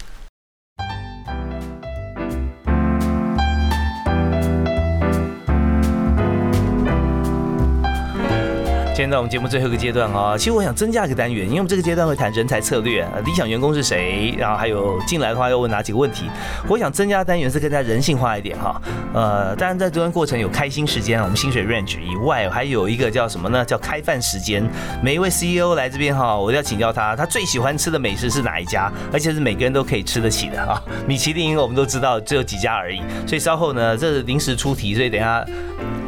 [8.99, 16.25] 现在我们节目最后一个阶段哈，其实我想增加一个单元，因为我们这个阶段会谈人才策略，理想员工是谁，然后还有进来的话要问哪几个问题。
[16.67, 18.75] 我想增加单元是更加人性化一点哈，
[19.13, 23.63] 呃，当然在这段过程有开心时间，我们薪水 range 以外，还有一个叫什么呢？
[23.63, 24.69] 叫开饭时间。
[25.01, 30.77] 每一位 CEO 来这边哈，我要请教他，他最喜欢吃的美食是哪一家，而且是每个人都可以吃得起的啊。
[31.07, 35.45] 米其林我们都知道只有几家而已，所以稍后呢，这是临时出题，所以等下。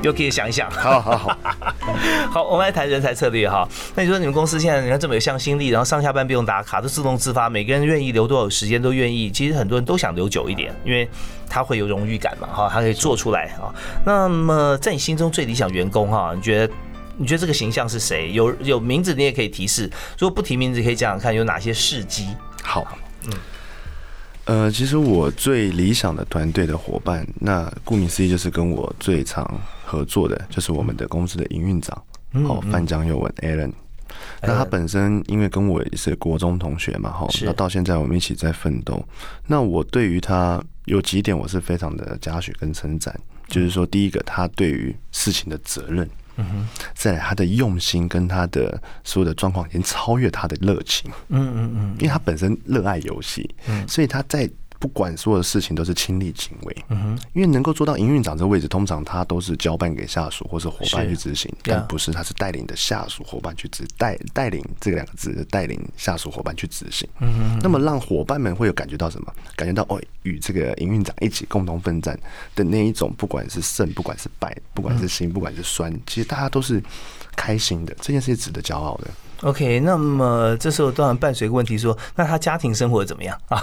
[0.02, 0.70] 又可以想一想。
[0.72, 1.38] 好好好，
[2.32, 3.68] 好，我们来谈人才策略哈。
[3.96, 9.30] 那你说你们公司现在你看这么有向心力，然后上下班不用打卡，都自动自发，每个人愿意留多少时间都愿意。
[9.30, 11.08] 其实很多人都想留久一点，因为
[11.50, 13.74] 他会有荣誉感嘛哈，他可以做出来啊。
[14.06, 16.74] 那么在你心中最理想员工哈，你觉得
[17.18, 18.32] 你觉得这个形象是谁？
[18.32, 22.28] 有有名字你也可以提示，如果不提名字可以讲讲看有哪些事迹。
[22.64, 22.86] 好，
[23.28, 23.34] 嗯。
[24.46, 29.46] 呃，其实我最理想的团队的伙伴，那顾名思义就是跟我最常
[29.91, 32.01] 合作的，就是我们的公司的营运长，
[32.47, 33.73] 好，范江佑文 Alan。
[34.41, 39.06] 那他本身因为跟我也是国中同学嘛，哈，那到现在我们一起在奋斗。
[39.45, 43.13] 那我对于他有几点我是非常的嘉许跟称赞，
[43.49, 46.10] 就是说第一个，他对于事情的责任。
[46.38, 51.12] 嗯哼，再来他的用心跟他的所有的状况已经超越他的热情。
[51.27, 54.49] 嗯嗯嗯，因为他本身热爱游戏，嗯，所以他在。
[54.82, 69.32] 不管所有的事情都是亲力亲为，嗯哼，因为能够做到营运长这个位置，通常他都是交办给下属或是伙伴去执行，但不是他是带领的下属伙伴去执带带领这两个字，带领下属伙伴去执行，嗯哼，那么让伙伴们会有感觉到什么？
[69.56, 72.20] 感觉到哦，与这个营运长一起共同奋战
[72.56, 76.82] 的那一种，不管是胜，不管是败，不管是辛，不管是酸，其实大家都是
[77.36, 79.08] 开心的，这件事情值得骄傲的。
[79.41, 83.36] OK，那么这时候当然伴随一个问题说，那他家庭生活怎么样？
[83.48, 83.60] 啊？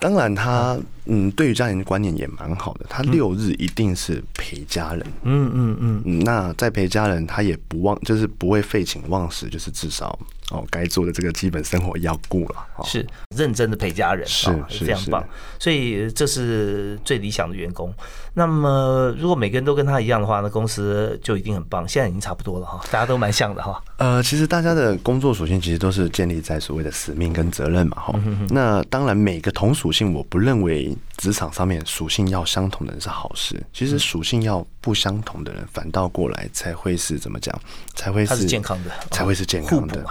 [0.00, 2.86] 当然，他嗯，对于家庭的观念也蛮好的。
[2.88, 6.20] 他六日一定是陪家人，嗯嗯嗯。
[6.20, 10.16] 那在陪家人，他也不忘，就是不会废寝忘食，就是至少
[10.50, 12.66] 哦，该做的这个基本生活要顾了。
[12.84, 15.22] 是认真的陪家人，是是这样棒。
[15.58, 17.92] 所以这是最理想的员工。
[18.32, 21.86] 那么如果每个人都跟他一样的话，那公司就一定很棒。
[21.88, 23.82] 现在已经差不多了哈，大家都蛮像的哈。
[23.96, 28.20] 呃，其实大家的工作属性其实都是建立在所谓的使命跟责任嘛哈。
[28.50, 29.80] 那当然每个同属。
[29.80, 37.58] 属性我不认为职场上面属性要相同的人是好事，其实属性要不相同的人反倒过来才会是怎么讲？
[37.94, 40.04] 才会是健康的，才会是健康的。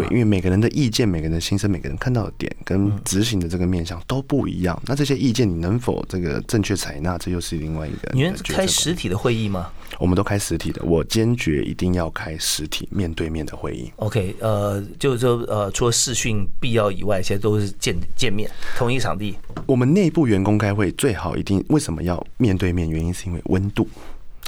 [0.00, 4.80] 对，因为每个人的意见、每个人的心声、每个人看到的点跟执行的这个面向都不一样。
[4.86, 7.16] 那这些意见你能否这个正确采纳？
[7.18, 8.10] 这又是另外一个。
[8.12, 9.70] 你们开实体的会议吗？
[9.98, 13.90] 我们都开实体的，我坚决一定要开实体面对面的会议。
[13.96, 19.34] OK，呃，就是说，呃，除了视讯必要以外，现在都是见见面，同一场地。
[19.66, 22.88] 我们内部员工开会最好一定为什么要面对面？
[22.88, 23.88] 原因是因为温度。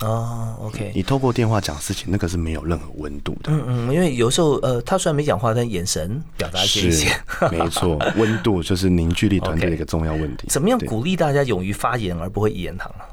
[0.01, 3.53] 哦，OK，你透过电话讲事情，那个是没有任何温度的。
[3.53, 7.11] 嗯嗯，因为有时候，呃，他虽然没讲话，但眼神表达一些，
[7.53, 10.47] 没错，温度就是凝聚力团队的一个重要问题。
[10.49, 13.05] 怎么样鼓励大家勇于发言，而不会一言堂啊？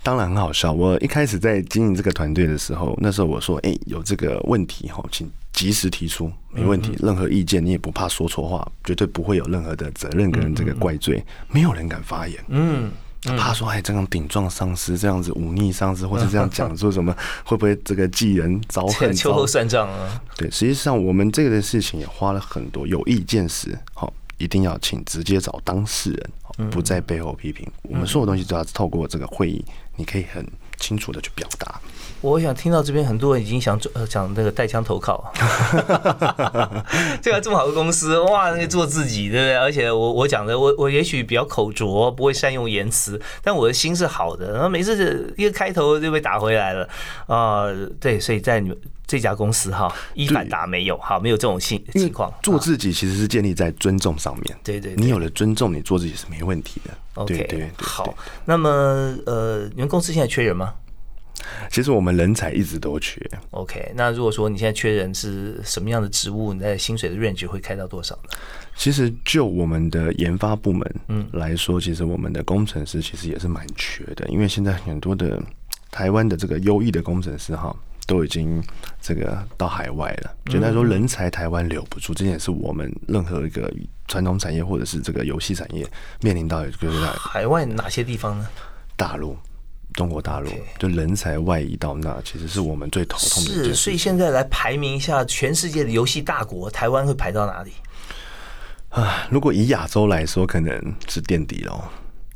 [0.00, 0.72] 当然很好笑。
[0.72, 6.94] 我一开始在经营这个团队的时候，那时候我说：“哎，有这个问题哈，请及时提出，没问题。
[7.00, 12.42] 任何意见你也不怕说错话，绝对不会有任何的责任跟这个怪罪，没有人敢发言。
[12.46, 12.90] 嗯，
[13.22, 19.12] 怕说哎，这样顶撞上司，这样子忤逆上司，或者这样讲说什么， 会不会这个记人遭恨？
[19.12, 20.20] 秋后算账啊？
[20.36, 27.66] 对，实际上我们这个的事情也花了很多有意见时，好，一定要请直接找当事人，不在背后批评。
[27.82, 29.64] 我们所有东西都要透过这个会议。
[29.96, 30.46] 你可以很
[30.78, 31.80] 清楚的去表达。
[32.20, 35.32] 我想听到这边很多人已经想做，呃，想那个带枪投靠。
[37.22, 39.56] 这个这么好的公司，哇，那做自己，对不对？
[39.56, 44.52] 而且我我讲的，我我也许比较口拙，不会善用言辞，但我的心是好的。
[44.52, 46.88] 然后每次一个开头就被打回来了
[47.26, 47.66] 啊，
[48.00, 48.76] 对，所以在你们
[49.06, 52.32] 这家公司哈，一反打没有，哈，没有这种情情况。
[52.42, 54.58] 做自己其实是建立在尊重上面。
[54.64, 56.90] 对对，你有了尊重，你做自己是没问题的。
[57.14, 58.12] OK，对对好。
[58.44, 58.68] 那么，
[59.26, 60.74] 呃，你们公司现在缺人吗？
[61.70, 63.20] 其实我们人才一直都缺。
[63.50, 66.52] OK，那如果说你现在缺人是什么样的职务？
[66.52, 68.30] 你在薪水的 range 会开到多少呢？
[68.76, 75.42] 其实就我们的研发部门嗯来说，其实我们的工程师其实也是蛮缺的，因为现在很多的
[75.90, 77.74] 台湾的这个优异的工程师哈。
[78.08, 78.64] 都已经
[79.02, 83.70] 这个到海外了，简单说，人才台湾留不住，这也是我们任何一个
[84.06, 85.86] 传统产业或者是这个游戏产业
[86.22, 87.04] 面临到的就是。
[87.04, 88.48] 海外哪些地方呢？
[88.96, 89.36] 大陆，
[89.98, 93.50] 中国大陆，就人才外移到那，其实是我们最头痛的。
[93.50, 97.72] 是，所以现在来排名一下全世界的游戏大国，台湾会排到哪里？
[98.90, 101.82] 啊，如果以亚洲来说，可能是垫底喽。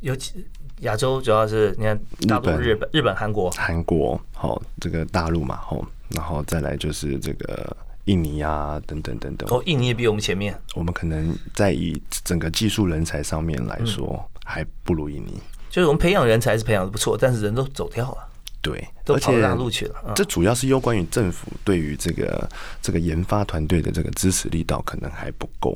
[0.01, 0.45] 尤其。
[0.79, 1.97] 亚洲主要是你看，
[2.27, 9.47] 大陆、日本、日本、韩国、韩国，好，这个大陆嘛，好，然后再来就是这个印尼啊，等等等等。
[9.49, 10.53] 哦，印尼也比我们前面。
[10.75, 15.39] 我们可能在以整个技术人才上面来说，还不如印尼。
[15.73, 18.29] 就是我们培养人才是培养的不错，但是人都走掉了。
[18.61, 20.13] 对，都跑大陆去了。
[20.15, 22.47] 这主要是攸关于政府对于这个
[22.79, 25.75] 这个研发团队的这个支持力道可能还不够。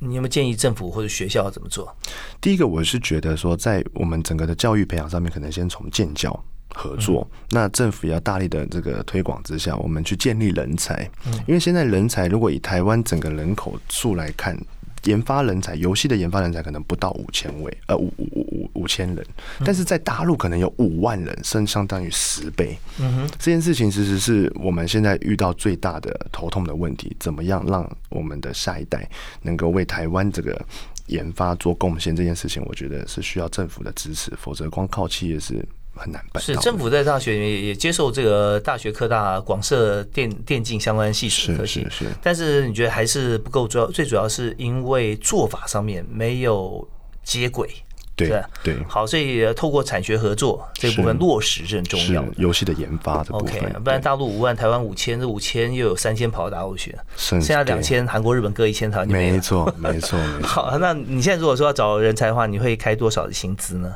[0.00, 1.96] 你有没有建议政府或者学校要怎么做？
[2.40, 7.24] 第一个，我是觉得说，在我们整个的教育培养上面，可能先从建教合作。
[7.50, 11.08] 那政府也要大力的这个推广之下，我们去建立人才。
[11.46, 14.58] 因为现在人才如果以台湾整个人口数来看。
[15.04, 19.24] 研发人才，游戏的研发人才可能不到五千位，呃，五五五五五千人，
[19.64, 22.76] 但是在大陆可能有五万人，甚至相当于十倍。
[22.98, 29.08] 嗯哼，这件事情其实是我们现在遇到最大的头痛的问题，怎么样让我们的下一代
[29.42, 30.60] 能够为台湾这个
[31.06, 32.14] 研发做贡献？
[32.14, 35.64] 这件事情，我觉得是需要政府的支持，否则光靠企业是。
[35.98, 36.42] 很难办。
[36.42, 42.10] 是政府在大学里面也接受这个大学科大广设电电竞相关系数科系，是是。
[42.22, 46.86] 但是你觉得还是不够，主要最主要是因为做法上面没有
[47.22, 47.68] 接轨，
[48.16, 48.28] 对
[48.62, 48.76] 对。
[48.88, 52.24] 好，所以透过产学合作这部分落实是很重要。
[52.36, 60.18] 游戏的研发的部分，不然大陆五万，台湾五千，这五千又有三千跑到大陆去，剩下两千，韩国、日本各一千，台湾没错没错。
[60.42, 63.94] 好，那你现在如果说要找人才的话，你会开多少的薪资呢？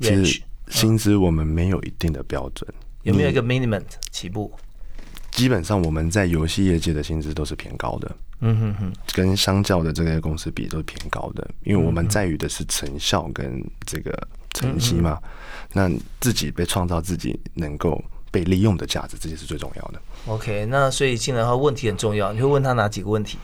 [0.00, 0.42] 其实。
[0.68, 2.68] 薪资我们没有一定的标准，
[3.02, 4.52] 有没有一个 minimum 起步？
[5.30, 15.20] 基本上我们在游戏业界的薪资都是偏高的，嗯哼哼，跟相较的这些公司比都是偏高的，因为我们在于的是成效跟这个成绩嘛，
[15.74, 15.90] 那
[16.20, 20.00] 自己被创造，自己能够被利用的价值，这些是最重要的。
[20.26, 23.36] OK，那所以进来的话，问题很重要，你会问他哪几个问题？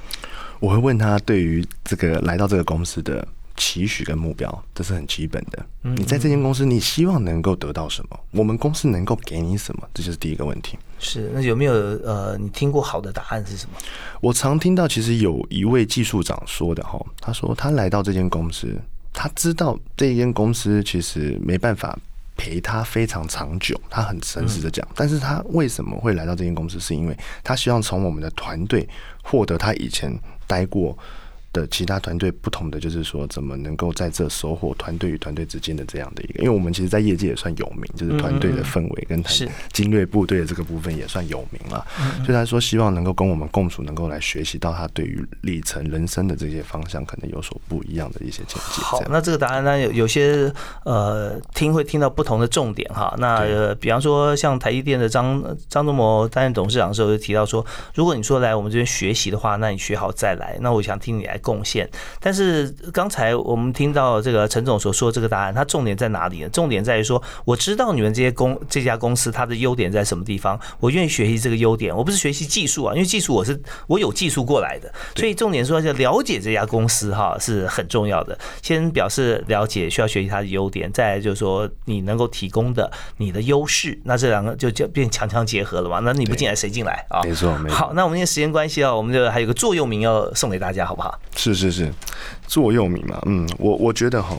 [0.60, 3.28] 我会问他对于这个来到这个公司的。
[3.56, 5.66] 期许跟目标，这是很基本的。
[5.82, 8.20] 你在这间公司，你希望能够得到什么？
[8.30, 9.88] 我们公司能够给你什么？
[9.92, 10.78] 这就是第一个问题。
[10.98, 13.76] 是，那有没有呃，你听过好的答案是什么？
[14.20, 18.74] 我常听到，其实有一位技术长说的哈，他说他来到这间公司，
[19.12, 21.98] 他知道这间公司其实没办法
[22.36, 24.86] 陪他非常长久，他很诚实的讲。
[24.94, 26.80] 但是他为什么会来到这间公司？
[26.80, 28.88] 是因为他希望从我们的团队
[29.22, 30.96] 获得他以前待过。
[31.52, 39.22] 的其他团队不同的就是说，怎么能够在这收获团队与团队之间的这样的一个，因为我们其实，在业界也算有名，就是团队的氛围跟
[39.72, 41.86] 精锐部队的这个部分也算有名了。
[42.24, 48.82] 所以他说，希望能够跟我们共处，能够来学习到他对于历程人生的这些方向，可能有所不一样的一些见解。
[48.82, 50.50] 好，那这个答案呢，有有些
[50.84, 53.14] 呃听会听到不同的重点哈。
[53.18, 60.56] 那呃，比方说像台积电的张张忠谋担任董事长的时候就提到说，如果你说来我们这边学习的话，那你学好再来。
[60.62, 61.38] 那我想听你来。
[61.42, 61.88] 贡献，
[62.20, 66.48] 但是刚才我们听到这个陈总所说这个答案，它重点在哪里呢？
[66.48, 71.94] 重点在于说，我知道你们这些公这家公司它的优点在什么地方，我愿意学习这个优点。
[71.94, 78.38] 我不是学习技术啊，因为技术我是我有技术过来的，所以重点说就了解这家公司哈是很重要的。
[78.62, 85.98] 先表示了解，需要学习它的优点，再就是说你能够提供的你的优势，那这两个就就变强强结合了嘛？
[86.00, 87.20] 那你不进来谁进来啊？
[87.24, 87.76] 没错，没错。
[87.76, 91.18] 好，那我们因为时间关系啊，我们就还有个座右铭要送给大家，好不好？
[91.34, 91.92] 是是是，
[92.46, 94.36] 座右铭嘛，嗯，我我觉得哈，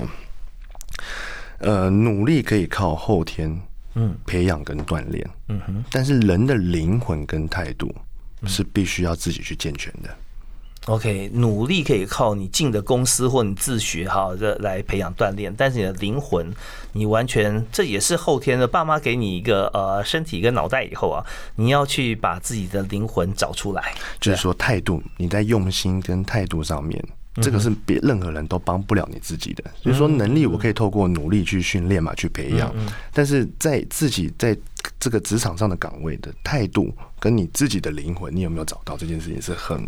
[1.60, 3.60] 呃，努力可以靠后天，
[3.96, 7.94] 嗯，培养跟锻炼，嗯哼，但是人的灵魂跟态度
[8.46, 10.16] 是必须要自己去健全的。
[10.86, 16.54] OK，努力可以靠你进的公司或你自学哈，这来培养锻炼，但是你的灵魂，
[16.92, 21.24] 你完全这也是后天的，爸妈给你一个呃身体跟脑袋以后啊，
[21.56, 27.02] 你要去把自己的灵魂找出来，就是说态度，你在用心跟态度上面。
[27.42, 32.72] 这个是别任何人都帮不了你自己的，就是说能力我可以透过努力去训练嘛，去培养，
[33.12, 34.56] 但是在自己在
[35.00, 39.84] 这个职场上的岗位的态度跟你自己的灵魂，你有没有找到这件事情是很。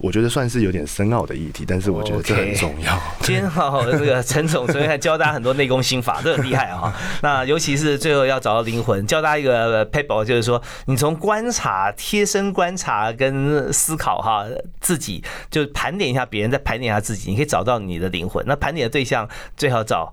[0.00, 3.00] 我觉得算是有点深奥的议题，但是我觉得这很重要。
[3.20, 6.94] 今 天好，这个陈总昨天还教大家很多内功心法，都很厉害啊。
[7.22, 14.44] 那尤其是最后要找到灵魂，教大家一个 paper，就是说你从观察、贴身观察跟思考哈，
[14.80, 18.44] 自己就盘点一下别人，再盘点一下自己，你可以找到你的灵魂。
[18.46, 20.12] 那盘点的对象最好找。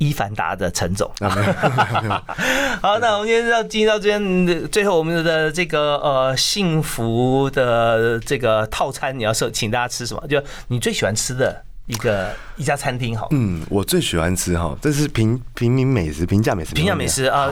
[0.00, 1.10] 伊凡达的陈总，
[2.80, 10.26] 好，那我们今天要进到这边，最后我们的这个呃幸福的这个套餐，你要说请大家吃什么？
[10.26, 17.24] 就你最喜欢吃的一个一家餐厅，好，嗯，我最喜欢吃哈，这是平平民美食，平价美食，平价美食。
[17.24, 17.50] 啊，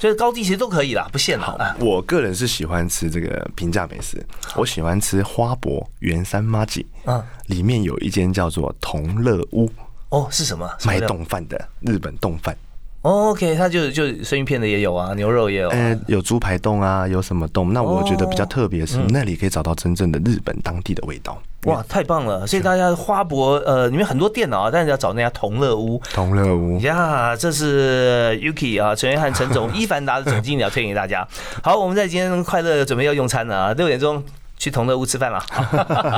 [0.00, 1.56] 就是高低其实都可以啦，不限好。
[1.78, 4.20] 我个人是喜欢吃这个平价美食，
[4.56, 9.70] 我喜欢吃花博圆山妈吉，嗯，里面有一间叫做同乐屋。
[10.14, 12.56] 哦，是什么卖冻饭的日本冻饭
[13.02, 17.72] ？OK，它就就生鱼片的也有啊，牛肉也有，呃，有猪排冻啊，有什么冻？
[17.72, 21.36] 那我觉得比较特别是那里可以找到真正的日本当地的味道。
[21.64, 22.46] 哇，太棒了！
[22.46, 26.00] 所以大家花博呃里面很多店啊，但是要找那家同乐屋。
[26.12, 31.26] 同乐屋呀，这是 Yuki 啊，陈约翰陈总， 伊凡达的总经理要推荐给大家。
[31.60, 34.22] 好，我们在今天快乐准备要用餐了啊，六点钟。
[34.56, 35.40] 去同乐屋吃饭 了，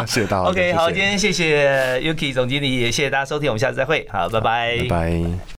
[0.07, 0.49] 谢谢大家。
[0.49, 5.47] OK，好，今天谢谢 Yuki 总经理，也谢谢大家收听，我们下次再会，好，拜拜，拜拜。